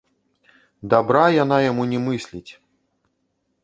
[0.93, 2.51] Дабра яна яму не мысліць.